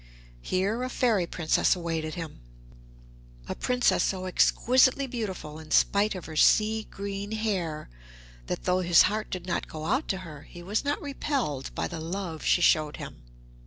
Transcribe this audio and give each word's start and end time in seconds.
Here 0.41 0.81
a 0.81 0.89
Fairy 0.89 1.27
Princess 1.27 1.75
awaited 1.75 2.15
him 2.15 2.41
a 3.47 3.53
Princess 3.53 4.03
so 4.03 4.25
exquisitely 4.25 5.05
beautiful 5.05 5.59
in 5.59 5.69
spite 5.69 6.15
of 6.15 6.25
her 6.25 6.35
sea 6.35 6.87
green 6.89 7.33
hair, 7.33 7.87
that 8.47 8.63
though 8.63 8.79
his 8.81 9.03
heart 9.03 9.29
did 9.29 9.45
not 9.45 9.67
go 9.67 9.85
out 9.85 10.07
to 10.07 10.17
her, 10.25 10.41
he 10.49 10.63
was 10.63 10.83
not 10.83 10.99
repelled 11.03 11.69
by 11.75 11.87
the 11.87 11.99
love 11.99 12.43
she 12.43 12.61
showed 12.61 12.97
him. 12.97 13.21